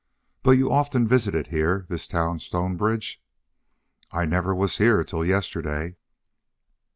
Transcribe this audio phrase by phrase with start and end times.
[0.41, 3.21] "But you often visited here this town Stonebridge?"
[4.09, 5.95] "I never was here till yesterday."